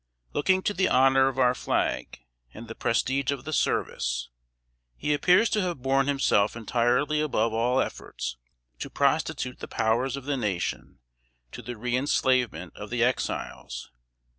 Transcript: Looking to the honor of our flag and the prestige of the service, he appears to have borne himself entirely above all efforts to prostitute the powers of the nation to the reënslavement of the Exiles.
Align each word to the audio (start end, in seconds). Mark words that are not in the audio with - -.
Looking 0.33 0.63
to 0.63 0.73
the 0.73 0.89
honor 0.89 1.27
of 1.27 1.37
our 1.37 1.53
flag 1.53 2.21
and 2.55 2.67
the 2.67 2.73
prestige 2.73 3.29
of 3.29 3.45
the 3.45 3.53
service, 3.53 4.31
he 4.97 5.13
appears 5.13 5.47
to 5.51 5.61
have 5.61 5.83
borne 5.83 6.07
himself 6.07 6.55
entirely 6.55 7.21
above 7.21 7.53
all 7.53 7.79
efforts 7.79 8.35
to 8.79 8.89
prostitute 8.89 9.59
the 9.59 9.67
powers 9.67 10.17
of 10.17 10.23
the 10.25 10.37
nation 10.37 11.01
to 11.51 11.61
the 11.61 11.73
reënslavement 11.75 12.71
of 12.75 12.89
the 12.89 13.03
Exiles. 13.03 13.91